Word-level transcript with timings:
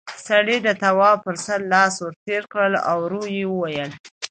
سړي 0.27 0.57
د 0.63 0.69
تواب 0.83 1.17
پر 1.25 1.35
سر 1.45 1.59
لاس 1.73 1.93
ور 1.99 2.13
تېر 2.25 2.43
کړ، 2.53 2.69
ورو 2.99 3.23
يې 3.35 3.43
وويل: 3.49 3.89